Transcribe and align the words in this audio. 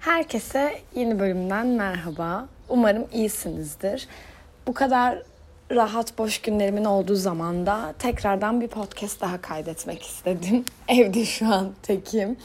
Herkese 0.00 0.80
yeni 0.94 1.18
bölümden 1.18 1.66
merhaba. 1.66 2.48
Umarım 2.68 3.06
iyisinizdir. 3.12 4.08
Bu 4.66 4.74
kadar 4.74 5.22
rahat 5.70 6.18
boş 6.18 6.40
günlerimin 6.40 6.84
olduğu 6.84 7.14
zamanda 7.14 7.94
tekrardan 7.98 8.60
bir 8.60 8.68
podcast 8.68 9.20
daha 9.20 9.40
kaydetmek 9.40 10.02
istedim. 10.02 10.64
Evde 10.88 11.24
şu 11.24 11.46
an 11.46 11.72
tekim. 11.82 12.36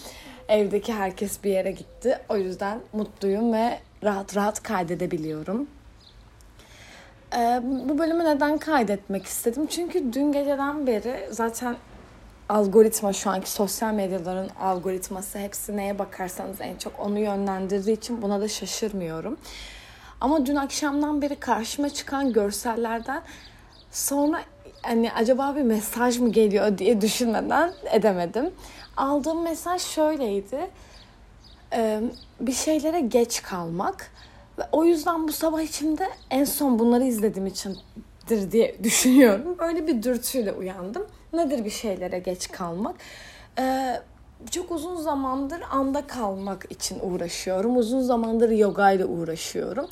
Evdeki 0.47 0.93
herkes 0.93 1.43
bir 1.43 1.51
yere 1.51 1.71
gitti. 1.71 2.19
O 2.29 2.37
yüzden 2.37 2.79
mutluyum 2.93 3.53
ve 3.53 3.79
rahat 4.03 4.35
rahat 4.35 4.63
kaydedebiliyorum. 4.63 5.67
Ee, 7.35 7.61
bu 7.63 7.97
bölümü 7.97 8.25
neden 8.25 8.57
kaydetmek 8.57 9.25
istedim? 9.25 9.67
Çünkü 9.67 10.13
dün 10.13 10.31
geceden 10.31 10.87
beri 10.87 11.27
zaten 11.31 11.75
algoritma 12.49 13.13
şu 13.13 13.29
anki 13.29 13.51
sosyal 13.51 13.93
medyaların 13.93 14.49
algoritması 14.59 15.39
hepsi 15.39 15.77
neye 15.77 15.99
bakarsanız 15.99 16.61
en 16.61 16.77
çok 16.77 16.99
onu 16.99 17.19
yönlendirdiği 17.19 17.97
için 17.97 18.21
buna 18.21 18.41
da 18.41 18.47
şaşırmıyorum. 18.47 19.37
Ama 20.21 20.45
dün 20.45 20.55
akşamdan 20.55 21.21
beri 21.21 21.35
karşıma 21.35 21.89
çıkan 21.89 22.33
görsellerden 22.33 23.21
sonra 23.91 24.41
hani 24.81 25.11
acaba 25.11 25.55
bir 25.55 25.61
mesaj 25.61 26.19
mı 26.19 26.31
geliyor 26.31 26.77
diye 26.77 27.01
düşünmeden 27.01 27.73
edemedim. 27.91 28.51
Aldığım 28.97 29.43
mesaj 29.43 29.81
şöyleydi. 29.81 30.69
bir 32.41 32.51
şeylere 32.53 32.99
geç 32.99 33.43
kalmak 33.43 34.11
ve 34.57 34.63
o 34.71 34.85
yüzden 34.85 35.27
bu 35.27 35.31
sabah 35.31 35.61
içimde 35.61 36.09
en 36.29 36.43
son 36.43 36.79
bunları 36.79 37.03
izlediğim 37.03 37.47
içindir 37.47 38.51
diye 38.51 38.75
düşünüyorum. 38.83 39.55
Böyle 39.59 39.87
bir 39.87 40.03
dürtüyle 40.03 40.51
uyandım. 40.51 41.05
Nedir 41.37 41.65
bir 41.65 41.69
şeylere 41.69 42.19
geç 42.19 42.51
kalmak? 42.51 42.95
Ee, 43.59 44.01
çok 44.51 44.71
uzun 44.71 44.95
zamandır 44.95 45.61
anda 45.71 46.07
kalmak 46.07 46.65
için 46.69 46.99
uğraşıyorum. 47.01 47.77
Uzun 47.77 48.01
zamandır 48.01 48.49
yoga 48.49 48.91
ile 48.91 49.05
uğraşıyorum. 49.05 49.87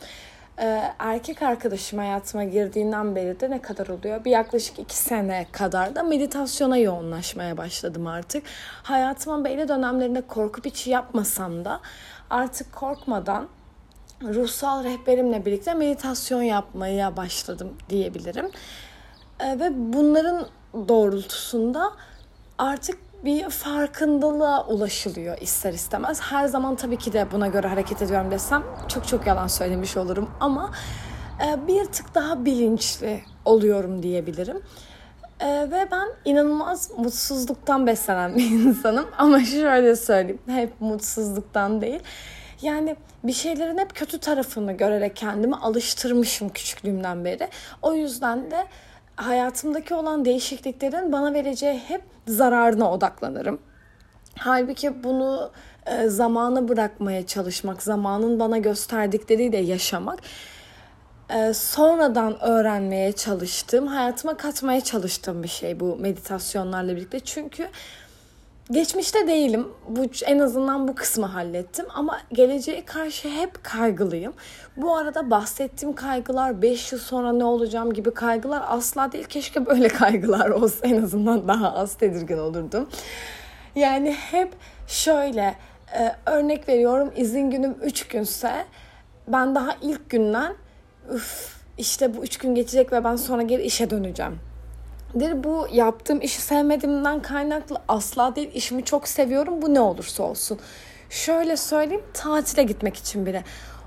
Ee, 0.59 0.83
erkek 0.99 1.41
arkadaşım 1.41 1.99
hayatıma 1.99 2.43
girdiğinden 2.43 3.15
beri 3.15 3.39
de 3.39 3.49
ne 3.49 3.61
kadar 3.61 3.87
oluyor? 3.87 4.25
Bir 4.25 4.31
yaklaşık 4.31 4.79
iki 4.79 4.97
sene 4.97 5.45
kadar 5.51 5.95
da 5.95 6.03
meditasyona 6.03 6.77
yoğunlaşmaya 6.77 7.57
başladım 7.57 8.07
artık. 8.07 8.43
Hayatıma 8.83 9.43
belli 9.43 9.67
dönemlerinde 9.67 10.21
korkup 10.21 10.65
hiç 10.65 10.87
yapmasam 10.87 11.65
da 11.65 11.79
artık 12.29 12.73
korkmadan 12.75 13.47
ruhsal 14.21 14.83
rehberimle 14.83 15.45
birlikte 15.45 15.73
meditasyon 15.73 16.41
yapmaya 16.41 17.17
başladım 17.17 17.77
diyebilirim. 17.89 18.51
Ee, 19.43 19.59
ve 19.59 19.93
bunların 19.93 20.47
doğrultusunda 20.87 21.91
artık 22.57 22.97
bir 23.25 23.49
farkındalığa 23.49 24.67
ulaşılıyor 24.67 25.37
ister 25.41 25.73
istemez. 25.73 26.21
Her 26.21 26.47
zaman 26.47 26.75
tabii 26.75 26.97
ki 26.97 27.13
de 27.13 27.31
buna 27.31 27.47
göre 27.47 27.67
hareket 27.67 28.01
ediyorum 28.01 28.31
desem 28.31 28.63
çok 28.87 29.07
çok 29.07 29.27
yalan 29.27 29.47
söylemiş 29.47 29.97
olurum 29.97 30.29
ama 30.39 30.71
e, 31.45 31.67
bir 31.67 31.85
tık 31.85 32.15
daha 32.15 32.45
bilinçli 32.45 33.21
oluyorum 33.45 34.03
diyebilirim. 34.03 34.61
E, 35.39 35.47
ve 35.47 35.87
ben 35.91 36.07
inanılmaz 36.25 36.91
mutsuzluktan 36.97 37.87
beslenen 37.87 38.35
bir 38.35 38.49
insanım 38.65 39.05
ama 39.17 39.43
şöyle 39.43 39.95
söyleyeyim 39.95 40.41
hep 40.47 40.81
mutsuzluktan 40.81 41.81
değil. 41.81 41.99
Yani 42.61 42.95
bir 43.23 43.33
şeylerin 43.33 43.77
hep 43.77 43.95
kötü 43.95 44.19
tarafını 44.19 44.73
görerek 44.73 45.15
kendimi 45.15 45.55
alıştırmışım 45.55 46.49
küçüklüğümden 46.49 47.25
beri. 47.25 47.49
O 47.81 47.93
yüzden 47.93 48.51
de 48.51 48.67
hayatımdaki 49.15 49.93
olan 49.93 50.25
değişikliklerin 50.25 51.11
bana 51.11 51.33
vereceği 51.33 51.79
hep 51.79 52.01
zararına 52.27 52.91
odaklanırım. 52.91 53.59
Halbuki 54.39 55.03
bunu 55.03 55.51
e, 55.85 56.07
zamana 56.07 56.67
bırakmaya 56.67 57.25
çalışmak, 57.27 57.83
zamanın 57.83 58.39
bana 58.39 58.57
gösterdikleriyle 58.57 59.57
yaşamak, 59.57 60.19
e, 61.29 61.53
sonradan 61.53 62.43
öğrenmeye 62.43 63.11
çalıştığım, 63.11 63.87
hayatıma 63.87 64.37
katmaya 64.37 64.81
çalıştığım 64.81 65.43
bir 65.43 65.47
şey 65.47 65.79
bu 65.79 65.95
meditasyonlarla 65.95 66.95
birlikte. 66.95 67.19
Çünkü 67.19 67.69
Geçmişte 68.71 69.27
değilim. 69.27 69.67
Bu 69.89 70.05
en 70.25 70.39
azından 70.39 70.87
bu 70.87 70.95
kısmı 70.95 71.25
hallettim 71.25 71.85
ama 71.93 72.19
geleceğe 72.33 72.85
karşı 72.85 73.29
hep 73.29 73.63
kaygılıyım. 73.63 74.33
Bu 74.77 74.95
arada 74.95 75.29
bahsettiğim 75.29 75.95
kaygılar 75.95 76.61
5 76.61 76.91
yıl 76.91 76.99
sonra 76.99 77.33
ne 77.33 77.43
olacağım 77.43 77.93
gibi 77.93 78.13
kaygılar 78.13 78.63
asla 78.67 79.11
değil. 79.11 79.25
Keşke 79.25 79.65
böyle 79.65 79.87
kaygılar 79.99 80.49
olsa 80.49 80.87
en 80.87 81.01
azından 81.01 81.47
daha 81.47 81.73
az 81.73 81.95
tedirgin 81.95 82.37
olurdum. 82.37 82.89
Yani 83.75 84.11
hep 84.11 84.53
şöyle 84.87 85.55
e, 85.97 86.15
örnek 86.25 86.69
veriyorum 86.69 87.11
izin 87.15 87.51
günüm 87.51 87.75
3 87.81 88.07
günse 88.07 88.65
ben 89.27 89.55
daha 89.55 89.75
ilk 89.81 90.09
günden 90.09 90.55
üf 91.13 91.55
işte 91.77 92.17
bu 92.17 92.23
3 92.23 92.37
gün 92.37 92.55
geçecek 92.55 92.91
ve 92.91 93.03
ben 93.03 93.15
sonra 93.15 93.41
geri 93.41 93.61
işe 93.61 93.89
döneceğim. 93.89 94.39
Bu 95.13 95.67
yaptığım 95.71 96.21
işi 96.21 96.41
sevmediğimden 96.41 97.21
kaynaklı 97.21 97.77
asla 97.87 98.35
değil. 98.35 98.51
İşimi 98.53 98.85
çok 98.85 99.07
seviyorum. 99.07 99.61
Bu 99.61 99.73
ne 99.73 99.79
olursa 99.79 100.23
olsun. 100.23 100.59
Şöyle 101.09 101.57
söyleyeyim 101.57 102.03
tatile 102.13 102.63
gitmek 102.63 102.97
için 102.97 103.25
bile. 103.25 103.43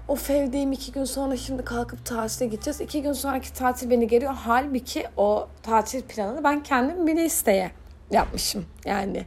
O 0.08 0.16
sevdiğim 0.16 0.72
iki 0.72 0.92
gün 0.92 1.04
sonra 1.04 1.36
şimdi 1.36 1.64
kalkıp 1.64 2.04
tatile 2.04 2.46
gideceğiz. 2.46 2.80
İki 2.80 3.02
gün 3.02 3.12
sonraki 3.12 3.52
tatil 3.52 3.90
beni 3.90 4.08
geliyor. 4.08 4.34
Halbuki 4.44 5.04
o 5.16 5.48
tatil 5.62 6.02
planını 6.02 6.44
ben 6.44 6.62
kendim 6.62 7.06
bile 7.06 7.24
isteye 7.24 7.70
yapmışım. 8.10 8.66
Yani 8.84 9.24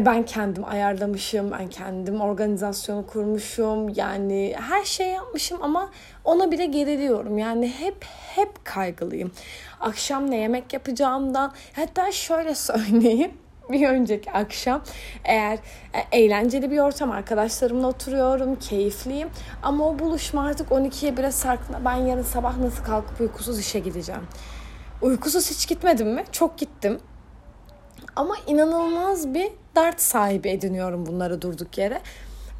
ben 0.00 0.24
kendim 0.24 0.64
ayarlamışım, 0.64 1.50
ben 1.50 1.68
kendim 1.68 2.20
organizasyonu 2.20 3.06
kurmuşum. 3.06 3.88
Yani 3.88 4.54
her 4.60 4.84
şey 4.84 5.08
yapmışım 5.08 5.58
ama 5.62 5.90
ona 6.24 6.50
bile 6.50 6.66
geriliyorum. 6.66 7.38
Yani 7.38 7.68
hep 7.68 8.04
hep 8.34 8.64
kaygılıyım. 8.64 9.32
Akşam 9.80 10.30
ne 10.30 10.36
yemek 10.36 10.72
yapacağımdan 10.72 11.52
hatta 11.72 12.12
şöyle 12.12 12.54
söyleyeyim 12.54 13.32
bir 13.70 13.88
önceki 13.88 14.32
akşam 14.32 14.82
eğer 15.24 15.58
e, 15.94 16.18
eğlenceli 16.18 16.70
bir 16.70 16.78
ortam 16.78 17.10
arkadaşlarımla 17.10 17.86
oturuyorum, 17.86 18.56
keyifliyim 18.56 19.28
ama 19.62 19.88
o 19.88 19.98
buluşma 19.98 20.46
artık 20.46 20.70
12'ye 20.70 21.12
1'e 21.12 21.32
sarktığında 21.32 21.84
ben 21.84 21.94
yarın 21.94 22.22
sabah 22.22 22.58
nasıl 22.58 22.84
kalkıp 22.84 23.20
uykusuz 23.20 23.58
işe 23.58 23.78
gideceğim. 23.78 24.22
Uykusuz 25.02 25.50
hiç 25.50 25.68
gitmedim 25.68 26.14
mi? 26.14 26.24
Çok 26.32 26.58
gittim. 26.58 27.00
Ama 28.16 28.34
inanılmaz 28.46 29.34
bir 29.34 29.50
dert 29.76 30.00
sahibi 30.00 30.48
ediniyorum 30.48 31.06
bunları 31.06 31.42
durduk 31.42 31.78
yere. 31.78 32.00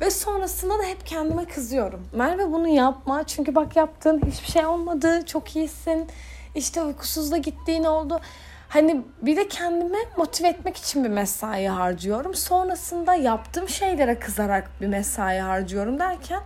Ve 0.00 0.10
sonrasında 0.10 0.78
da 0.78 0.82
hep 0.82 1.06
kendime 1.06 1.44
kızıyorum. 1.44 2.06
Merve 2.12 2.52
bunu 2.52 2.68
yapma 2.68 3.24
çünkü 3.26 3.54
bak 3.54 3.76
yaptın 3.76 4.20
hiçbir 4.26 4.52
şey 4.52 4.66
olmadı 4.66 5.26
çok 5.26 5.56
iyisin. 5.56 6.06
İşte 6.54 6.82
uykusuz 6.82 7.32
da 7.32 7.36
gittiğin 7.36 7.84
oldu. 7.84 8.20
Hani 8.68 9.02
bir 9.22 9.36
de 9.36 9.48
kendime 9.48 9.98
motive 10.16 10.48
etmek 10.48 10.76
için 10.76 11.04
bir 11.04 11.08
mesai 11.08 11.66
harcıyorum. 11.66 12.34
Sonrasında 12.34 13.14
yaptığım 13.14 13.68
şeylere 13.68 14.18
kızarak 14.18 14.70
bir 14.80 14.86
mesai 14.86 15.38
harcıyorum 15.38 15.98
derken 15.98 16.40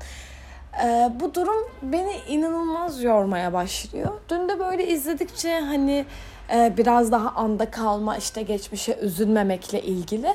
e, 0.84 1.10
bu 1.20 1.34
durum 1.34 1.68
beni 1.82 2.16
inanılmaz 2.28 3.02
yormaya 3.02 3.52
başlıyor. 3.52 4.10
Dün 4.28 4.48
de 4.48 4.58
böyle 4.58 4.86
izledikçe 4.86 5.60
hani 5.60 6.06
biraz 6.50 7.12
daha 7.12 7.28
anda 7.28 7.70
kalma 7.70 8.16
işte 8.16 8.42
geçmişe 8.42 8.98
üzülmemekle 9.00 9.82
ilgili. 9.82 10.34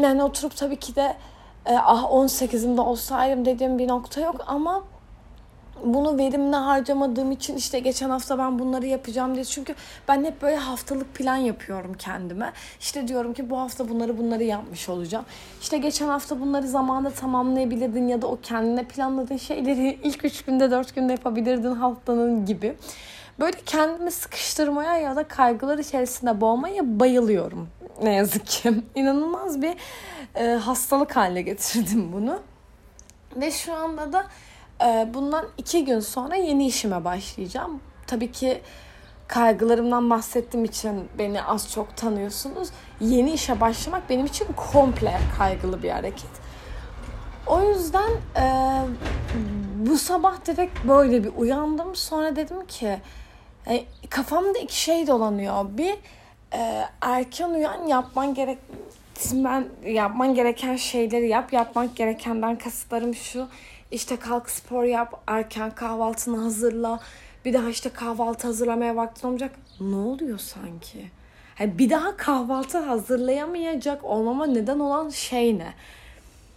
Yani 0.00 0.22
oturup 0.22 0.56
tabii 0.56 0.76
ki 0.76 0.96
de 0.96 1.16
e, 1.66 1.76
ah 1.76 2.02
18'imde 2.02 2.80
olsaydım 2.80 3.44
dediğim 3.44 3.78
bir 3.78 3.88
nokta 3.88 4.20
yok 4.20 4.36
ama 4.46 4.84
bunu 5.84 6.18
verimli 6.18 6.56
harcamadığım 6.56 7.32
için 7.32 7.56
işte 7.56 7.78
geçen 7.78 8.10
hafta 8.10 8.38
ben 8.38 8.58
bunları 8.58 8.86
yapacağım 8.86 9.34
diye. 9.34 9.44
Çünkü 9.44 9.74
ben 10.08 10.24
hep 10.24 10.42
böyle 10.42 10.56
haftalık 10.56 11.14
plan 11.14 11.36
yapıyorum 11.36 11.94
kendime. 11.94 12.52
İşte 12.80 13.08
diyorum 13.08 13.34
ki 13.34 13.50
bu 13.50 13.58
hafta 13.58 13.88
bunları 13.88 14.18
bunları 14.18 14.44
yapmış 14.44 14.88
olacağım. 14.88 15.24
İşte 15.60 15.78
geçen 15.78 16.08
hafta 16.08 16.40
bunları 16.40 16.68
zamanında 16.68 17.10
tamamlayabilirdin 17.10 18.08
ya 18.08 18.22
da 18.22 18.26
o 18.26 18.38
kendine 18.42 18.84
planladığın 18.84 19.36
şeyleri 19.36 19.98
ilk 20.02 20.24
üç 20.24 20.44
günde 20.44 20.70
dört 20.70 20.94
günde 20.94 21.12
yapabilirdin 21.12 21.74
haftanın 21.74 22.46
gibi. 22.46 22.76
Böyle 23.40 23.56
kendimi 23.66 24.10
sıkıştırmaya 24.10 24.96
ya 24.96 25.16
da 25.16 25.28
kaygılar 25.28 25.78
içerisinde 25.78 26.40
boğmaya 26.40 27.00
bayılıyorum. 27.00 27.68
Ne 28.02 28.14
yazık 28.14 28.46
ki. 28.46 28.72
İnanılmaz 28.94 29.62
bir 29.62 29.76
e, 30.34 30.46
hastalık 30.46 31.16
haline 31.16 31.42
getirdim 31.42 32.12
bunu. 32.12 32.38
Ve 33.36 33.50
şu 33.50 33.74
anda 33.74 34.12
da 34.12 34.26
e, 34.84 35.14
bundan 35.14 35.46
iki 35.58 35.84
gün 35.84 36.00
sonra 36.00 36.34
yeni 36.36 36.66
işime 36.66 37.04
başlayacağım. 37.04 37.80
Tabii 38.06 38.32
ki 38.32 38.62
kaygılarımdan 39.28 40.10
bahsettiğim 40.10 40.64
için 40.64 41.08
beni 41.18 41.42
az 41.42 41.72
çok 41.72 41.96
tanıyorsunuz. 41.96 42.68
Yeni 43.00 43.32
işe 43.32 43.60
başlamak 43.60 44.10
benim 44.10 44.26
için 44.26 44.46
komple 44.72 45.18
kaygılı 45.38 45.82
bir 45.82 45.90
hareket. 45.90 46.30
O 47.46 47.62
yüzden 47.62 48.10
e, 48.36 48.46
bu 49.76 49.98
sabah 49.98 50.46
direkt 50.46 50.88
böyle 50.88 51.24
bir 51.24 51.32
uyandım. 51.36 51.96
Sonra 51.96 52.36
dedim 52.36 52.66
ki 52.66 52.98
e, 53.66 53.84
kafamda 54.10 54.58
iki 54.58 54.80
şey 54.80 55.06
dolanıyor. 55.06 55.64
Bir 55.68 55.94
e, 56.54 56.84
erken 57.00 57.50
uyan 57.50 57.86
yapman 57.86 58.34
gerek 58.34 58.58
ben 59.32 59.68
yapman 59.86 60.34
gereken 60.34 60.76
şeyleri 60.76 61.28
yap. 61.28 61.52
Yapmak 61.52 61.96
gerekenden 61.96 62.58
kasıtlarım 62.58 63.14
şu. 63.14 63.48
İşte 63.90 64.16
kalk 64.16 64.50
spor 64.50 64.84
yap, 64.84 65.22
erken 65.26 65.70
kahvaltını 65.70 66.42
hazırla. 66.42 67.00
Bir 67.44 67.52
daha 67.52 67.68
işte 67.68 67.88
kahvaltı 67.88 68.46
hazırlamaya 68.46 68.96
vaktin 68.96 69.26
olmayacak. 69.26 69.54
Ne 69.80 69.96
oluyor 69.96 70.38
sanki? 70.38 71.10
Yani 71.60 71.78
bir 71.78 71.90
daha 71.90 72.16
kahvaltı 72.16 72.78
hazırlayamayacak 72.78 74.04
olmama 74.04 74.46
neden 74.46 74.78
olan 74.78 75.08
şey 75.08 75.58
ne? 75.58 75.74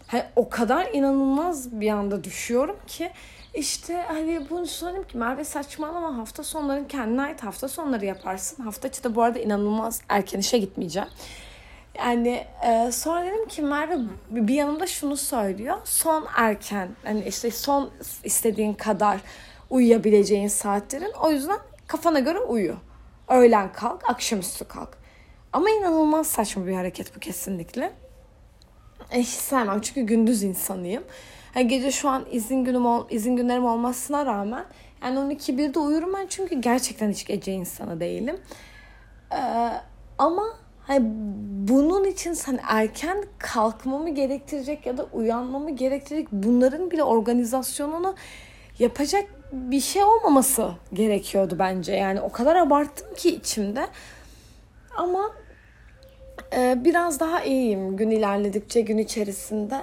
Hani 0.08 0.24
o 0.36 0.50
kadar 0.50 0.88
inanılmaz 0.94 1.80
bir 1.82 1.90
anda 1.90 2.24
düşüyorum 2.24 2.78
ki 2.88 3.12
işte 3.56 4.06
hani 4.08 4.50
bunu 4.50 4.68
söyleyeyim 4.68 5.08
ki 5.08 5.18
Merve 5.18 5.44
saçmalama 5.44 6.18
hafta 6.18 6.44
sonların 6.44 6.86
kendine 6.86 7.22
ait 7.22 7.44
hafta 7.44 7.68
sonları 7.68 8.06
yaparsın. 8.06 8.64
Hafta 8.64 8.88
içi 8.88 9.04
de 9.04 9.16
bu 9.16 9.24
arada 9.24 9.40
inanılmaz 9.40 10.02
erken 10.10 10.40
işe 10.40 10.58
gitmeyeceğim. 10.58 11.10
Yani 11.98 12.46
e, 12.66 12.92
sonra 12.92 13.26
dedim 13.26 13.48
ki 13.48 13.62
Merve 13.62 13.98
bir 14.30 14.54
yanımda 14.54 14.88
şunu 14.88 15.18
söylüyor. 15.18 15.78
Son 15.84 16.28
erken 16.36 16.90
hani 17.04 17.24
işte 17.24 17.52
son 17.52 17.92
istediğin 18.24 18.74
kadar 18.74 19.20
uyuyabileceğin 19.70 20.48
saatlerin. 20.48 21.12
O 21.22 21.32
yüzden 21.32 21.58
kafana 21.88 22.20
göre 22.20 22.40
uyu. 22.40 22.76
Öğlen 23.28 23.74
kalk, 23.74 24.10
akşamüstü 24.10 24.66
kalk. 24.66 24.98
Ama 25.54 25.70
inanılmaz 25.70 26.28
saçma 26.28 26.68
bir 26.68 26.74
hareket 26.74 27.16
bu 27.16 27.20
kesinlikle. 27.20 27.92
E, 29.12 29.20
hiç 29.20 29.30
sevmem 29.30 29.82
çünkü 29.82 30.02
gündüz 30.02 30.44
insanıyım. 30.44 31.04
Yani 31.56 31.68
gece 31.68 31.92
şu 31.92 32.10
an 32.10 32.26
izin 32.32 32.64
günüm 32.64 32.86
ol, 32.86 33.06
izin 33.10 33.36
günlerim 33.36 33.66
olmasına 33.66 34.26
rağmen 34.26 34.66
yani 35.04 35.20
12 35.20 35.54
1'de 35.54 35.80
uyurum 35.80 36.14
ben 36.14 36.28
çünkü 36.30 36.62
gerçekten 36.62 37.12
hiç 37.12 37.26
gece 37.26 37.52
insanı 37.54 38.00
değilim. 38.00 38.38
Ee, 39.32 39.72
ama 40.18 40.44
hani 40.88 41.02
bunun 41.68 42.04
için 42.04 42.38
hani 42.46 42.60
erken 42.68 43.24
kalkmamı 43.40 44.10
gerektirecek 44.10 44.86
ya 44.86 44.98
da 44.98 45.04
uyanmamı 45.14 45.72
gerektirecek 45.72 46.28
bunların 46.32 46.92
bile 46.92 47.04
organizasyonunu 47.04 48.16
yapacak 48.80 49.26
bir 49.52 49.80
şey 49.80 50.04
olmaması 50.04 50.72
gerekiyordu 50.94 51.56
bence. 51.60 51.94
Yani 51.94 52.22
o 52.22 52.32
kadar 52.32 52.56
abarttım 52.56 53.14
ki 53.16 53.30
içimde. 53.30 53.88
Ama 54.98 55.32
e, 56.56 56.76
biraz 56.84 57.20
daha 57.20 57.44
iyiyim 57.44 57.98
gün 57.98 58.12
ilerledikçe 58.12 58.82
gün 58.82 58.98
içerisinde. 58.98 59.82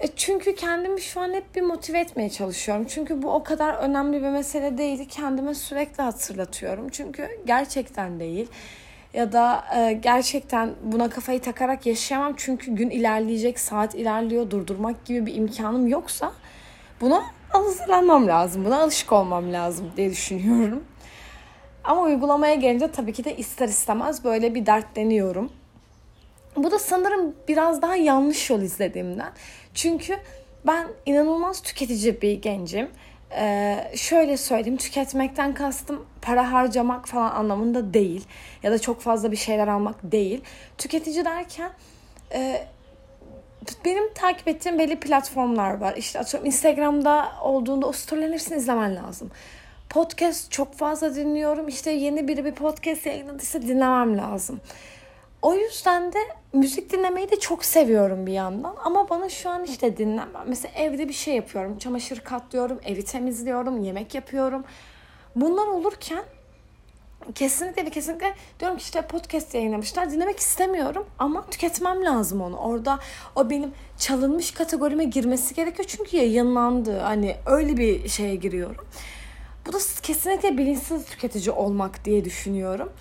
E 0.00 0.06
çünkü 0.16 0.54
kendimi 0.54 1.00
şu 1.00 1.20
an 1.20 1.32
hep 1.32 1.54
bir 1.54 1.62
motive 1.62 1.98
etmeye 1.98 2.30
çalışıyorum. 2.30 2.84
Çünkü 2.88 3.22
bu 3.22 3.30
o 3.30 3.42
kadar 3.42 3.74
önemli 3.74 4.22
bir 4.22 4.28
mesele 4.28 4.78
değildi. 4.78 5.08
Kendime 5.08 5.54
sürekli 5.54 6.02
hatırlatıyorum. 6.02 6.88
Çünkü 6.88 7.28
gerçekten 7.46 8.20
değil. 8.20 8.48
Ya 9.14 9.32
da 9.32 9.64
e, 9.76 9.92
gerçekten 9.92 10.70
buna 10.82 11.10
kafayı 11.10 11.40
takarak 11.40 11.86
yaşayamam. 11.86 12.34
Çünkü 12.36 12.74
gün 12.74 12.90
ilerleyecek, 12.90 13.60
saat 13.60 13.94
ilerliyor, 13.94 14.50
durdurmak 14.50 15.04
gibi 15.04 15.26
bir 15.26 15.34
imkanım 15.34 15.86
yoksa 15.86 16.32
buna 17.00 17.22
hazırlanmam 17.48 18.26
lazım. 18.26 18.64
Buna 18.64 18.82
alışık 18.82 19.12
olmam 19.12 19.52
lazım 19.52 19.92
diye 19.96 20.10
düşünüyorum. 20.10 20.84
Ama 21.84 22.02
uygulamaya 22.02 22.54
gelince 22.54 22.90
tabii 22.90 23.12
ki 23.12 23.24
de 23.24 23.36
ister 23.36 23.68
istemez 23.68 24.24
böyle 24.24 24.54
bir 24.54 24.66
dertleniyorum. 24.66 25.50
Bu 26.56 26.70
da 26.70 26.78
sanırım 26.78 27.34
biraz 27.48 27.82
daha 27.82 27.96
yanlış 27.96 28.50
yol 28.50 28.62
izlediğimden. 28.62 29.32
Çünkü 29.74 30.16
ben 30.66 30.88
inanılmaz 31.06 31.62
tüketici 31.62 32.22
bir 32.22 32.42
gencim. 32.42 32.88
Ee, 33.36 33.90
şöyle 33.94 34.36
söyleyeyim 34.36 34.76
tüketmekten 34.76 35.54
kastım 35.54 36.06
para 36.22 36.52
harcamak 36.52 37.08
falan 37.08 37.30
anlamında 37.30 37.94
değil 37.94 38.24
ya 38.62 38.72
da 38.72 38.78
çok 38.78 39.00
fazla 39.00 39.32
bir 39.32 39.36
şeyler 39.36 39.68
almak 39.68 39.96
değil. 40.02 40.40
Tüketici 40.78 41.24
derken 41.24 41.70
e, 42.32 42.66
benim 43.84 44.12
takip 44.14 44.48
ettiğim 44.48 44.78
belli 44.78 45.00
platformlar 45.00 45.78
var. 45.78 45.94
İşte 45.96 46.18
atıyorum 46.18 46.46
Instagram'da 46.46 47.28
olduğunda 47.42 47.86
o 47.86 47.92
storylerin 47.92 48.56
izlemen 48.56 48.96
lazım. 48.96 49.30
Podcast 49.90 50.52
çok 50.52 50.74
fazla 50.74 51.14
dinliyorum. 51.14 51.68
İşte 51.68 51.90
yeni 51.90 52.28
biri 52.28 52.44
bir 52.44 52.52
podcast 52.52 53.06
yayınladıysa 53.06 53.62
dinlemem 53.62 54.18
lazım. 54.18 54.60
O 55.42 55.54
yüzden 55.54 56.12
de 56.12 56.18
müzik 56.52 56.92
dinlemeyi 56.92 57.30
de 57.30 57.40
çok 57.40 57.64
seviyorum 57.64 58.26
bir 58.26 58.32
yandan. 58.32 58.76
Ama 58.84 59.10
bana 59.10 59.28
şu 59.28 59.50
an 59.50 59.64
işte 59.64 59.96
dinlemem. 59.96 60.44
Mesela 60.46 60.74
evde 60.74 61.08
bir 61.08 61.12
şey 61.14 61.34
yapıyorum. 61.34 61.78
Çamaşır 61.78 62.20
katlıyorum, 62.20 62.80
evi 62.84 63.04
temizliyorum, 63.04 63.84
yemek 63.84 64.14
yapıyorum. 64.14 64.64
Bunlar 65.36 65.66
olurken 65.66 66.22
kesinlikle 67.34 67.86
ve 67.86 67.90
kesinlikle 67.90 68.34
diyorum 68.60 68.78
ki 68.78 68.82
işte 68.82 69.02
podcast 69.02 69.54
yayınlamışlar. 69.54 70.10
Dinlemek 70.10 70.38
istemiyorum 70.38 71.06
ama 71.18 71.46
tüketmem 71.46 72.04
lazım 72.04 72.40
onu. 72.40 72.56
Orada 72.56 72.98
o 73.36 73.50
benim 73.50 73.72
çalınmış 73.98 74.50
kategorime 74.50 75.04
girmesi 75.04 75.54
gerekiyor. 75.54 75.88
Çünkü 75.88 76.16
yayınlandı. 76.16 76.98
Hani 76.98 77.36
öyle 77.46 77.76
bir 77.76 78.08
şeye 78.08 78.36
giriyorum. 78.36 78.86
Bu 79.66 79.72
da 79.72 79.78
kesinlikle 80.02 80.58
bilinçsiz 80.58 81.04
tüketici 81.04 81.50
olmak 81.50 82.04
diye 82.04 82.24
düşünüyorum. 82.24 82.92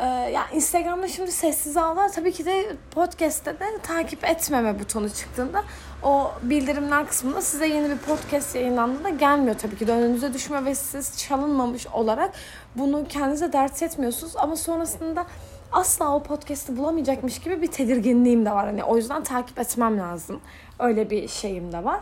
Ee, 0.00 0.04
ya 0.06 0.46
Instagram'da 0.52 1.08
şimdi 1.08 1.32
sessiz 1.32 1.76
ağlar 1.76 2.12
tabii 2.12 2.32
ki 2.32 2.44
de 2.44 2.76
podcast'te 2.90 3.60
de 3.60 3.64
takip 3.82 4.24
etmeme 4.24 4.80
butonu 4.80 5.10
çıktığında 5.10 5.64
o 6.02 6.32
bildirimler 6.42 7.06
kısmında 7.06 7.42
size 7.42 7.66
yeni 7.66 7.90
bir 7.90 7.98
podcast 7.98 8.54
yayınlandığında 8.54 9.08
gelmiyor 9.08 9.58
tabii 9.58 9.76
ki 9.76 9.86
de 9.86 9.92
önünüze 9.92 10.34
düşme 10.34 10.64
ve 10.64 10.74
siz 10.74 11.18
çalınmamış 11.18 11.86
olarak 11.86 12.32
bunu 12.76 13.04
kendinize 13.08 13.52
dert 13.52 13.82
etmiyorsunuz 13.82 14.36
ama 14.36 14.56
sonrasında 14.56 15.26
asla 15.72 16.14
o 16.14 16.22
podcast'i 16.22 16.76
bulamayacakmış 16.76 17.38
gibi 17.38 17.62
bir 17.62 17.66
tedirginliğim 17.66 18.46
de 18.46 18.50
var. 18.50 18.66
Hani 18.66 18.84
o 18.84 18.96
yüzden 18.96 19.24
takip 19.24 19.58
etmem 19.58 19.98
lazım. 19.98 20.40
Öyle 20.78 21.10
bir 21.10 21.28
şeyim 21.28 21.72
de 21.72 21.84
var. 21.84 22.00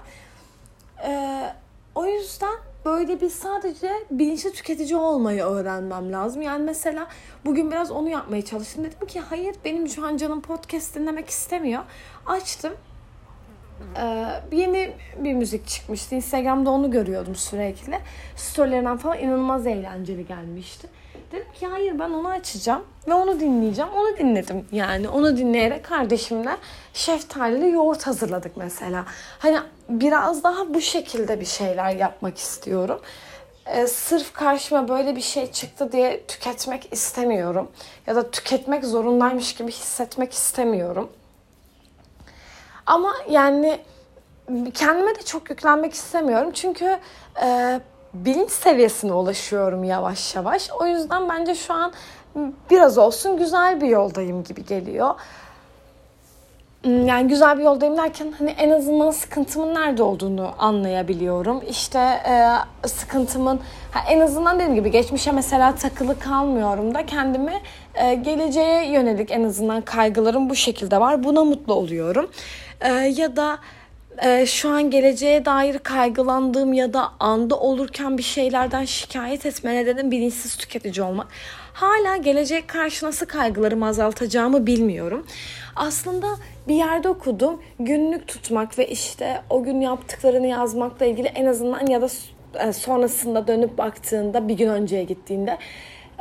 Ee, 1.04 1.52
o 1.94 2.06
yüzden 2.06 2.54
böyle 2.84 3.20
bir 3.20 3.30
sadece 3.30 3.92
bilinçli 4.10 4.52
tüketici 4.52 4.96
olmayı 4.96 5.42
öğrenmem 5.42 6.12
lazım. 6.12 6.42
Yani 6.42 6.64
mesela 6.64 7.06
bugün 7.44 7.70
biraz 7.70 7.90
onu 7.90 8.08
yapmaya 8.08 8.42
çalıştım. 8.42 8.84
Dedim 8.84 9.06
ki 9.06 9.20
hayır 9.20 9.54
benim 9.64 9.88
şu 9.88 10.06
an 10.06 10.16
canım 10.16 10.40
podcast 10.40 10.94
dinlemek 10.94 11.28
istemiyor. 11.28 11.82
Açtım. 12.26 12.72
Ee, 13.96 14.26
yeni 14.52 14.92
bir 15.18 15.34
müzik 15.34 15.66
çıkmıştı. 15.66 16.14
Instagram'da 16.14 16.70
onu 16.70 16.90
görüyordum 16.90 17.34
sürekli. 17.34 17.98
Storylerinden 18.36 18.96
falan 18.96 19.18
inanılmaz 19.18 19.66
eğlenceli 19.66 20.26
gelmişti. 20.26 20.88
Dedim 21.34 21.52
ki 21.52 21.66
hayır 21.66 21.98
ben 21.98 22.10
onu 22.10 22.28
açacağım 22.28 22.84
ve 23.08 23.14
onu 23.14 23.40
dinleyeceğim. 23.40 23.90
Onu 23.92 24.16
dinledim 24.16 24.68
yani. 24.72 25.08
Onu 25.08 25.36
dinleyerek 25.36 25.84
kardeşimle 25.84 26.56
şeftalili 26.92 27.70
yoğurt 27.70 28.06
hazırladık 28.06 28.56
mesela. 28.56 29.04
Hani 29.38 29.58
biraz 29.88 30.44
daha 30.44 30.74
bu 30.74 30.80
şekilde 30.80 31.40
bir 31.40 31.44
şeyler 31.44 31.96
yapmak 31.96 32.38
istiyorum. 32.38 33.00
Ee, 33.66 33.86
sırf 33.86 34.32
karşıma 34.32 34.88
böyle 34.88 35.16
bir 35.16 35.20
şey 35.20 35.52
çıktı 35.52 35.92
diye 35.92 36.26
tüketmek 36.26 36.92
istemiyorum. 36.92 37.70
Ya 38.06 38.16
da 38.16 38.30
tüketmek 38.30 38.84
zorundaymış 38.84 39.54
gibi 39.54 39.72
hissetmek 39.72 40.32
istemiyorum. 40.32 41.08
Ama 42.86 43.14
yani 43.30 43.78
kendime 44.74 45.14
de 45.14 45.22
çok 45.22 45.50
yüklenmek 45.50 45.94
istemiyorum. 45.94 46.50
Çünkü 46.54 46.98
e, 47.42 47.80
bilinç 48.14 48.50
seviyesine 48.50 49.12
ulaşıyorum 49.12 49.84
yavaş 49.84 50.34
yavaş. 50.34 50.70
O 50.80 50.86
yüzden 50.86 51.28
bence 51.28 51.54
şu 51.54 51.74
an 51.74 51.92
biraz 52.70 52.98
olsun 52.98 53.36
güzel 53.36 53.80
bir 53.80 53.86
yoldayım 53.88 54.44
gibi 54.44 54.66
geliyor. 54.66 55.14
Yani 56.84 57.28
güzel 57.28 57.58
bir 57.58 57.64
yoldayım 57.64 57.96
derken 57.96 58.34
hani 58.38 58.50
en 58.50 58.70
azından 58.70 59.10
sıkıntımın 59.10 59.74
nerede 59.74 60.02
olduğunu 60.02 60.50
anlayabiliyorum. 60.58 61.62
İşte 61.68 61.98
e, 61.98 62.88
sıkıntımın 62.88 63.60
ha, 63.90 64.00
en 64.08 64.20
azından 64.20 64.56
dediğim 64.56 64.74
gibi 64.74 64.90
geçmişe 64.90 65.32
mesela 65.32 65.74
takılı 65.74 66.18
kalmıyorum 66.18 66.94
da 66.94 67.06
kendimi 67.06 67.62
e, 67.94 68.14
geleceğe 68.14 68.92
yönelik 68.92 69.30
en 69.30 69.44
azından 69.44 69.80
kaygılarım 69.80 70.50
bu 70.50 70.54
şekilde 70.54 71.00
var. 71.00 71.24
Buna 71.24 71.44
mutlu 71.44 71.74
oluyorum. 71.74 72.30
E, 72.80 72.92
ya 72.92 73.36
da 73.36 73.58
e, 74.22 74.46
şu 74.46 74.68
an 74.68 74.90
geleceğe 74.90 75.44
dair 75.44 75.78
kaygılandığım 75.78 76.72
ya 76.72 76.92
da 76.92 77.12
anda 77.20 77.60
olurken 77.60 78.18
bir 78.18 78.22
şeylerden 78.22 78.84
şikayet 78.84 79.46
etme 79.46 79.74
nedenim 79.74 80.10
bilinçsiz 80.10 80.56
tüketici 80.56 81.06
olmak. 81.06 81.26
Hala 81.72 82.16
gelecek 82.16 82.68
karşı 82.68 83.06
nasıl 83.06 83.26
kaygılarımı 83.26 83.86
azaltacağımı 83.86 84.66
bilmiyorum. 84.66 85.26
Aslında 85.76 86.26
bir 86.68 86.74
yerde 86.74 87.08
okudum 87.08 87.62
günlük 87.78 88.28
tutmak 88.28 88.78
ve 88.78 88.88
işte 88.88 89.42
o 89.50 89.62
gün 89.62 89.80
yaptıklarını 89.80 90.46
yazmakla 90.46 91.06
ilgili 91.06 91.28
en 91.28 91.46
azından 91.46 91.86
ya 91.86 92.02
da 92.02 92.08
e, 92.54 92.72
sonrasında 92.72 93.46
dönüp 93.46 93.78
baktığında 93.78 94.48
bir 94.48 94.54
gün 94.54 94.68
önceye 94.68 95.04
gittiğinde 95.04 95.58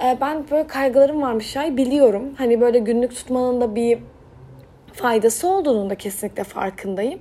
e, 0.03 0.17
ben 0.21 0.45
böyle 0.51 0.67
kaygılarım 0.67 1.21
varmış 1.21 1.55
ya 1.55 1.77
biliyorum. 1.77 2.33
Hani 2.37 2.61
böyle 2.61 2.79
günlük 2.79 3.15
tutmanın 3.15 3.61
da 3.61 3.75
bir 3.75 3.99
faydası 4.93 5.47
olduğunun 5.47 5.89
da 5.89 5.95
kesinlikle 5.95 6.43
farkındayım. 6.43 7.19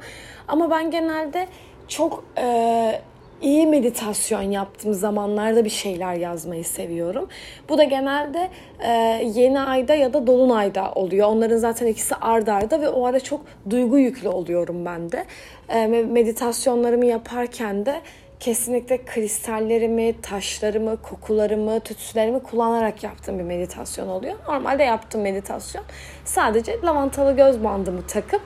Ama 0.48 0.70
ben 0.70 0.90
genelde 0.90 1.48
çok 1.88 2.24
e, 2.38 3.00
iyi 3.42 3.66
meditasyon 3.66 4.42
yaptığım 4.42 4.94
zamanlarda 4.94 5.64
bir 5.64 5.70
şeyler 5.70 6.14
yazmayı 6.14 6.64
seviyorum. 6.64 7.28
Bu 7.68 7.78
da 7.78 7.84
genelde 7.84 8.48
e, 8.80 8.90
yeni 9.34 9.60
ayda 9.60 9.94
ya 9.94 10.12
da 10.12 10.26
dolunayda 10.26 10.92
oluyor. 10.92 11.28
Onların 11.28 11.56
zaten 11.56 11.86
ikisi 11.86 12.14
ard 12.14 12.46
arda 12.46 12.80
ve 12.80 12.88
o 12.88 13.06
ara 13.06 13.20
çok 13.20 13.40
duygu 13.70 13.98
yüklü 13.98 14.28
oluyorum 14.28 14.84
ben 14.84 15.12
de. 15.12 15.24
E, 15.68 15.86
meditasyonlarımı 15.86 17.06
yaparken 17.06 17.86
de 17.86 18.00
kesinlikle 18.42 19.04
kristallerimi, 19.04 20.20
taşlarımı, 20.22 21.02
kokularımı, 21.02 21.80
tütsülerimi 21.80 22.42
kullanarak 22.42 23.02
yaptığım 23.04 23.38
bir 23.38 23.44
meditasyon 23.44 24.08
oluyor. 24.08 24.34
Normalde 24.48 24.82
yaptığım 24.82 25.20
meditasyon 25.20 25.84
sadece 26.24 26.80
lavantalı 26.84 27.36
göz 27.36 27.64
bandımı 27.64 28.06
takıp 28.06 28.40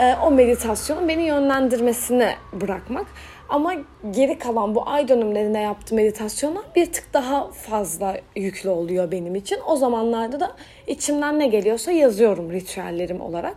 e, 0.00 0.14
o 0.14 0.30
meditasyonun 0.30 1.08
beni 1.08 1.22
yönlendirmesini 1.22 2.30
bırakmak. 2.52 3.06
Ama 3.48 3.74
geri 4.10 4.38
kalan 4.38 4.74
bu 4.74 4.88
ay 4.88 5.08
dönümlerinde 5.08 5.58
yaptığım 5.58 5.96
meditasyonlar 5.96 6.64
bir 6.76 6.92
tık 6.92 7.14
daha 7.14 7.50
fazla 7.50 8.16
yüklü 8.36 8.70
oluyor 8.70 9.10
benim 9.10 9.34
için. 9.34 9.58
O 9.66 9.76
zamanlarda 9.76 10.40
da 10.40 10.52
içimden 10.86 11.38
ne 11.38 11.46
geliyorsa 11.46 11.92
yazıyorum 11.92 12.52
ritüellerim 12.52 13.20
olarak. 13.20 13.56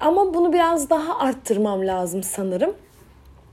Ama 0.00 0.34
bunu 0.34 0.52
biraz 0.52 0.90
daha 0.90 1.18
arttırmam 1.18 1.86
lazım 1.86 2.22
sanırım 2.22 2.74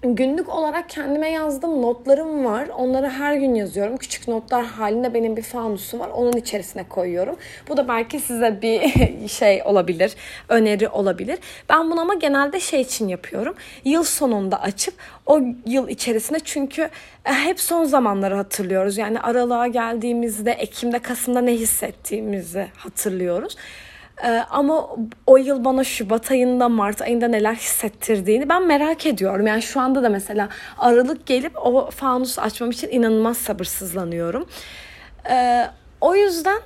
günlük 0.01 0.49
olarak 0.49 0.89
kendime 0.89 1.29
yazdığım 1.31 1.81
notlarım 1.81 2.45
var. 2.45 2.67
Onları 2.67 3.09
her 3.09 3.35
gün 3.35 3.55
yazıyorum. 3.55 3.97
Küçük 3.97 4.27
notlar 4.27 4.65
halinde 4.65 5.13
benim 5.13 5.37
bir 5.37 5.41
fanusum 5.41 5.99
var. 5.99 6.09
Onun 6.09 6.31
içerisine 6.31 6.83
koyuyorum. 6.83 7.35
Bu 7.69 7.77
da 7.77 7.87
belki 7.87 8.19
size 8.19 8.61
bir 8.61 9.27
şey 9.27 9.61
olabilir, 9.65 10.15
öneri 10.49 10.89
olabilir. 10.89 11.39
Ben 11.69 11.91
bunu 11.91 12.01
ama 12.01 12.13
genelde 12.13 12.59
şey 12.59 12.81
için 12.81 13.07
yapıyorum. 13.07 13.55
Yıl 13.85 14.03
sonunda 14.03 14.61
açıp 14.61 14.93
o 15.25 15.41
yıl 15.65 15.87
içerisinde 15.87 16.39
çünkü 16.39 16.89
e, 17.25 17.33
hep 17.33 17.59
son 17.59 17.83
zamanları 17.83 18.35
hatırlıyoruz. 18.35 18.97
Yani 18.97 19.19
aralığa 19.19 19.67
geldiğimizde, 19.67 20.51
Ekim'de, 20.51 20.99
Kasım'da 20.99 21.41
ne 21.41 21.51
hissettiğimizi 21.51 22.67
hatırlıyoruz. 22.77 23.55
Ee, 24.23 24.43
ama 24.49 24.89
o 25.27 25.37
yıl 25.37 25.65
bana 25.65 25.83
Şubat 25.83 26.31
ayında, 26.31 26.69
Mart 26.69 27.01
ayında 27.01 27.27
neler 27.27 27.55
hissettirdiğini 27.55 28.49
ben 28.49 28.67
merak 28.67 29.05
ediyorum. 29.05 29.47
Yani 29.47 29.61
şu 29.61 29.79
anda 29.81 30.03
da 30.03 30.09
mesela 30.09 30.49
Aralık 30.77 31.25
gelip 31.25 31.51
o 31.65 31.89
fanus 31.91 32.39
açmam 32.39 32.71
için 32.71 32.89
inanılmaz 32.89 33.37
sabırsızlanıyorum. 33.37 34.47
Ee, 35.29 35.67
o 36.01 36.15
yüzden 36.15 36.61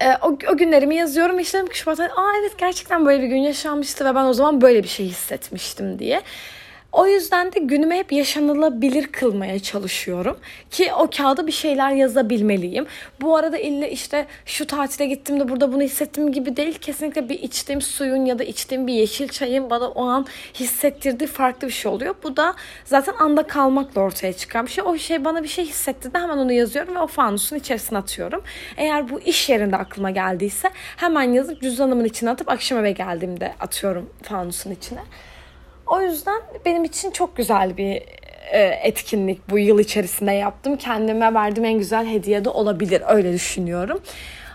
e, 0.00 0.08
o, 0.22 0.38
o 0.52 0.56
günlerimi 0.56 0.96
yazıyorum. 0.96 1.38
İşte 1.38 1.58
dedim 1.58 1.72
ki 1.72 1.78
Şubat 1.78 2.00
ayı, 2.00 2.10
aa 2.10 2.32
evet 2.40 2.58
gerçekten 2.58 3.06
böyle 3.06 3.22
bir 3.22 3.28
gün 3.28 3.36
yaşanmıştı 3.36 4.04
ve 4.04 4.14
ben 4.14 4.24
o 4.24 4.32
zaman 4.32 4.60
böyle 4.60 4.82
bir 4.82 4.88
şey 4.88 5.06
hissetmiştim 5.06 5.98
diye. 5.98 6.22
O 6.94 7.06
yüzden 7.06 7.52
de 7.52 7.58
günümü 7.58 7.94
hep 7.94 8.12
yaşanılabilir 8.12 9.06
kılmaya 9.06 9.58
çalışıyorum. 9.58 10.38
Ki 10.70 10.92
o 10.94 11.10
kağıda 11.16 11.46
bir 11.46 11.52
şeyler 11.52 11.90
yazabilmeliyim. 11.90 12.86
Bu 13.20 13.36
arada 13.36 13.58
illa 13.58 13.86
işte 13.86 14.26
şu 14.46 14.66
tatile 14.66 15.06
gittim 15.06 15.40
de 15.40 15.48
burada 15.48 15.72
bunu 15.72 15.82
hissettim 15.82 16.32
gibi 16.32 16.56
değil. 16.56 16.78
Kesinlikle 16.78 17.28
bir 17.28 17.42
içtiğim 17.42 17.80
suyun 17.80 18.24
ya 18.24 18.38
da 18.38 18.44
içtiğim 18.44 18.86
bir 18.86 18.92
yeşil 18.92 19.28
çayın 19.28 19.70
bana 19.70 19.88
o 19.88 20.04
an 20.04 20.26
hissettirdiği 20.54 21.28
farklı 21.28 21.68
bir 21.68 21.72
şey 21.72 21.92
oluyor. 21.92 22.14
Bu 22.22 22.36
da 22.36 22.54
zaten 22.84 23.14
anda 23.18 23.42
kalmakla 23.42 24.00
ortaya 24.00 24.32
çıkan 24.32 24.66
bir 24.66 24.70
şey. 24.70 24.84
O 24.84 24.98
şey 24.98 25.24
bana 25.24 25.42
bir 25.42 25.48
şey 25.48 25.64
hissettirdi 25.64 26.18
hemen 26.18 26.38
onu 26.38 26.52
yazıyorum 26.52 26.94
ve 26.94 26.98
o 26.98 27.06
fanusun 27.06 27.56
içerisine 27.56 27.98
atıyorum. 27.98 28.42
Eğer 28.76 29.10
bu 29.10 29.20
iş 29.20 29.48
yerinde 29.48 29.76
aklıma 29.76 30.10
geldiyse 30.10 30.70
hemen 30.96 31.32
yazıp 31.32 31.62
cüzdanımın 31.62 32.04
içine 32.04 32.30
atıp 32.30 32.48
akşam 32.48 32.78
eve 32.78 32.92
geldiğimde 32.92 33.54
atıyorum 33.60 34.10
fanusun 34.22 34.70
içine. 34.70 35.00
O 35.86 36.00
yüzden 36.00 36.40
benim 36.64 36.84
için 36.84 37.10
çok 37.10 37.36
güzel 37.36 37.76
bir 37.76 38.02
e, 38.52 38.60
etkinlik 38.60 39.50
bu 39.50 39.58
yıl 39.58 39.78
içerisinde 39.78 40.32
yaptım. 40.32 40.76
Kendime 40.76 41.34
verdiğim 41.34 41.64
en 41.64 41.78
güzel 41.78 42.06
hediye 42.06 42.44
de 42.44 42.48
olabilir 42.48 43.02
öyle 43.08 43.32
düşünüyorum. 43.32 44.00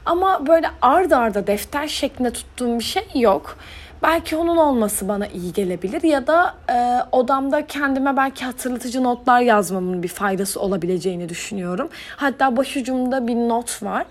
Ama 0.06 0.48
böyle 0.48 0.68
ard 0.82 1.12
arda 1.12 1.48
defter 1.48 1.88
şeklinde 1.88 2.34
tuttuğum 2.34 2.80
bir 2.80 2.84
şey 2.84 3.04
yok. 3.16 3.58
Belki 4.04 4.36
onun 4.36 4.58
olması 4.58 5.08
bana 5.08 5.28
iyi 5.28 5.54
gelebilir 5.54 6.04
ya 6.04 6.28
da 6.28 6.56
e, 6.70 7.00
odamda 7.12 7.68
kendime 7.68 8.18
belki 8.18 8.46
hatırlatıcı 8.46 9.04
notlar 9.04 9.42
yazmamın 9.42 10.04
bir 10.04 10.08
faydası 10.08 10.62
olabileceğini 10.62 11.30
düşünüyorum. 11.30 11.90
Hatta 12.16 12.58
başucumda 12.58 13.28
bir 13.28 13.36
not 13.36 13.84
var. 13.84 14.06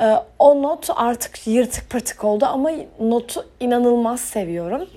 E, 0.00 0.14
o 0.38 0.62
not 0.62 0.90
artık 0.96 1.46
yırtık 1.46 1.90
pırtık 1.90 2.24
oldu 2.24 2.46
ama 2.46 2.70
notu 3.00 3.44
inanılmaz 3.60 4.20
seviyorum. 4.20 4.88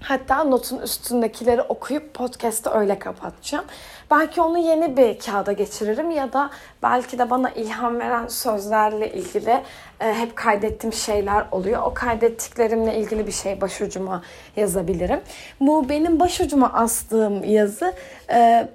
Hatta 0.00 0.44
notun 0.44 0.78
üstündekileri 0.78 1.62
okuyup 1.62 2.14
podcast'ı 2.14 2.70
öyle 2.70 2.98
kapatacağım. 2.98 3.64
Belki 4.10 4.40
onu 4.40 4.58
yeni 4.58 4.96
bir 4.96 5.18
kağıda 5.18 5.52
geçiririm 5.52 6.10
ya 6.10 6.32
da 6.32 6.50
belki 6.82 7.18
de 7.18 7.30
bana 7.30 7.50
ilham 7.50 7.98
veren 7.98 8.26
sözlerle 8.26 9.12
ilgili 9.12 9.62
e, 10.00 10.14
hep 10.14 10.36
kaydettiğim 10.36 10.92
şeyler 10.92 11.44
oluyor. 11.52 11.82
O 11.82 11.94
kaydettiklerimle 11.94 12.96
ilgili 12.96 13.26
bir 13.26 13.32
şey 13.32 13.60
başucuma 13.60 14.22
yazabilirim. 14.56 15.20
Bu 15.60 15.88
benim 15.88 16.20
başucuma 16.20 16.72
astığım 16.72 17.44
yazı 17.44 17.92
e, 18.30 18.68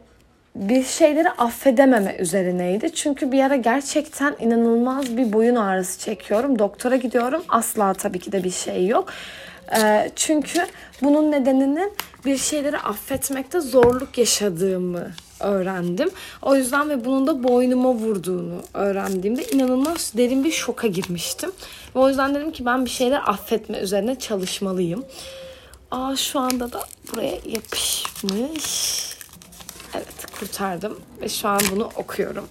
bir 0.56 0.84
şeyleri 0.84 1.30
affedememe 1.30 2.16
üzerineydi. 2.20 2.94
Çünkü 2.94 3.32
bir 3.32 3.44
ara 3.44 3.56
gerçekten 3.56 4.36
inanılmaz 4.40 5.18
bir 5.18 5.34
boyun 5.34 5.56
ağrısı 5.56 6.00
çekiyorum. 6.00 6.60
Doktora 6.60 6.96
gidiyorum. 6.96 7.44
Asla 7.50 7.94
tabii 7.94 8.20
ki 8.20 8.32
de 8.32 8.44
bir 8.44 8.52
şey 8.52 8.88
yok. 8.88 9.10
Ee, 9.78 10.12
çünkü 10.16 10.68
bunun 11.02 11.32
nedenini 11.32 11.90
bir 12.26 12.38
şeyleri 12.38 12.78
affetmekte 12.78 13.60
zorluk 13.60 14.18
yaşadığımı 14.18 15.12
öğrendim. 15.40 16.10
O 16.42 16.56
yüzden 16.56 16.90
ve 16.90 17.06
bunun 17.06 17.28
da 17.28 17.44
boynuma 17.44 17.94
vurduğunu 17.94 18.62
öğrendiğimde 18.74 19.44
inanılmaz 19.44 20.12
derin 20.18 20.44
bir 20.44 20.52
şoka 20.52 20.88
girmiştim. 20.88 21.52
Ve 21.96 22.00
o 22.00 22.10
yüzden 22.10 22.36
dedim 22.36 22.52
ki 22.52 22.66
ben 22.66 22.86
bir 22.86 22.90
şeyler 22.90 23.22
affetme 23.26 23.78
üzerine 23.78 24.20
çalışmalıyım. 24.20 25.06
Aa 25.92 26.16
şu 26.16 26.40
anda 26.40 26.72
da 26.72 26.80
buraya 27.12 27.36
yapışmış. 27.46 29.04
Evet 29.94 30.26
kurtardım 30.40 31.00
ve 31.22 31.30
şu 31.30 31.48
an 31.48 31.62
bunu 31.72 31.90
okuyorum. 31.96 32.48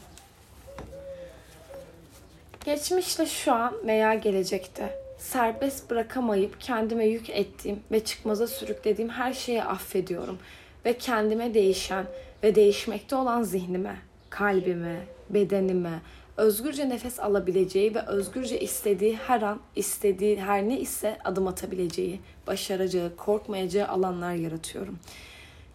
Geçmişte 2.64 3.26
şu 3.26 3.52
an 3.52 3.74
veya 3.86 4.14
gelecekte 4.14 5.01
serbest 5.22 5.90
bırakamayıp 5.90 6.60
kendime 6.60 7.06
yük 7.06 7.30
ettiğim 7.30 7.80
ve 7.92 8.04
çıkmaza 8.04 8.46
sürüklediğim 8.46 9.10
her 9.10 9.32
şeyi 9.32 9.62
affediyorum 9.62 10.38
ve 10.84 10.98
kendime 10.98 11.54
değişen 11.54 12.06
ve 12.42 12.54
değişmekte 12.54 13.16
olan 13.16 13.42
zihnime, 13.42 13.96
kalbime, 14.30 15.00
bedenime, 15.30 16.00
özgürce 16.36 16.88
nefes 16.88 17.20
alabileceği 17.20 17.94
ve 17.94 18.02
özgürce 18.02 18.60
istediği 18.60 19.16
her 19.16 19.42
an, 19.42 19.60
istediği 19.76 20.40
her 20.40 20.68
ne 20.68 20.80
ise 20.80 21.18
adım 21.24 21.46
atabileceği, 21.46 22.20
başaracağı, 22.46 23.16
korkmayacağı 23.16 23.88
alanlar 23.88 24.34
yaratıyorum. 24.34 24.98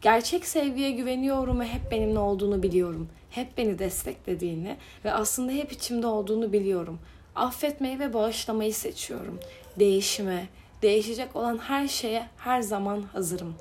Gerçek 0.01 0.46
sevgiye 0.46 0.92
güveniyorum 0.92 1.60
ve 1.60 1.68
hep 1.68 1.92
benimle 1.92 2.20
olduğunu 2.20 2.63
biliyorum. 2.63 3.10
Hep 3.30 3.58
beni 3.58 3.80
desteklediğini 3.80 4.77
ve 5.06 5.13
aslında 5.13 5.51
hep 5.51 5.72
içimde 5.72 6.08
olduğunu 6.08 6.54
biliyorum. 6.54 7.00
Affetmeyi 7.38 8.00
ve 8.00 8.13
bağışlamayı 8.13 8.74
seçiyorum. 8.74 9.39
Değişime, 9.79 10.48
değişecek 10.82 11.36
olan 11.36 11.58
her 11.58 11.88
şeye 11.88 12.27
her 12.38 12.62
zaman 12.62 13.01
hazırım. 13.01 13.56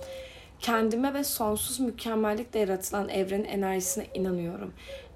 Kendime 0.60 1.14
ve 1.14 1.24
sonsuz 1.24 1.80
mükemmellikle 1.80 2.60
yaratılan 2.60 3.08
evrenin 3.08 3.44
enerjisine 3.44 4.06
inanıyorum. 4.14 4.72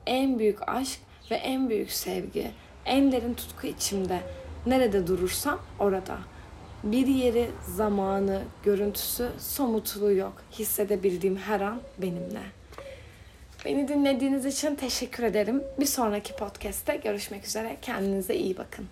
En 0.07 0.39
büyük 0.39 0.69
aşk 0.69 1.01
ve 1.31 1.35
en 1.35 1.69
büyük 1.69 1.93
sevgi, 1.93 2.51
en 2.85 3.13
derin 3.13 3.35
tutku 3.35 3.67
içimde. 3.67 4.21
Nerede 4.67 5.07
durursam 5.07 5.61
orada. 5.79 6.19
Bir 6.85 7.07
yeri, 7.07 7.51
zamanı, 7.77 8.43
görüntüsü, 8.63 9.29
somutluğu 9.39 10.13
yok. 10.13 10.43
Hissedebildiğim 10.53 11.37
her 11.37 11.61
an 11.61 11.81
benimle. 11.99 12.60
Beni 13.65 13.89
dinlediğiniz 13.89 14.47
için 14.47 14.75
teşekkür 14.75 15.23
ederim. 15.23 15.65
Bir 15.81 15.87
sonraki 15.87 16.37
podcast'te 16.37 16.97
görüşmek 16.97 17.47
üzere. 17.47 17.77
Kendinize 17.83 18.35
iyi 18.35 18.57
bakın. 18.57 18.87